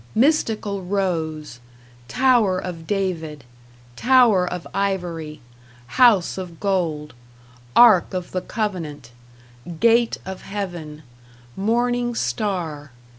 [0.15, 1.59] Mystical rose.
[2.07, 3.43] Tower of David.
[3.95, 5.41] Tower of ivory.
[5.85, 7.13] House of gold.
[7.75, 9.11] Ark of the covenant.
[9.79, 11.03] Gate of heaven.
[11.55, 12.89] Morning Star.